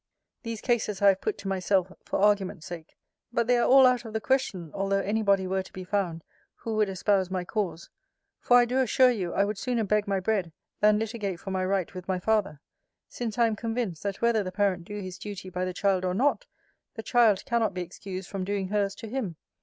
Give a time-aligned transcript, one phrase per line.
[0.41, 2.97] These cases I have put to myself, for argument sake:
[3.31, 6.23] but they are all out of the question, although any body were to be found
[6.55, 7.91] who would espouse my cause:
[8.39, 11.63] for I do assure you, I would sooner beg my bread, than litigate for my
[11.63, 12.61] right with my father:
[13.09, 16.15] since I am convinced, that whether the parent do his duty by the child or
[16.15, 16.47] not,
[16.95, 19.35] the child cannot be excused from doing hers to him.